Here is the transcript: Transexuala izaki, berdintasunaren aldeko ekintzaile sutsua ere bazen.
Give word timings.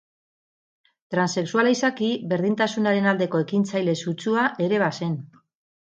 Transexuala 1.15 1.73
izaki, 1.75 2.09
berdintasunaren 2.33 3.11
aldeko 3.15 3.45
ekintzaile 3.49 3.95
sutsua 4.07 4.47
ere 4.69 4.85
bazen. 4.87 5.19